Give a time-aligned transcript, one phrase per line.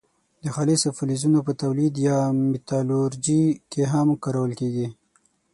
[0.43, 2.17] د خالصو فلزونو په تولید یا
[2.51, 4.87] متالورجي کې هم کارول کیږي.